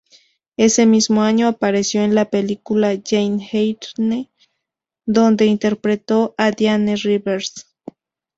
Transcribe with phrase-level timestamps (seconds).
[0.57, 4.31] Ese mismo año apareció en la película "Jane Eyre",
[5.05, 7.67] donde interpretó a Diane Rivers.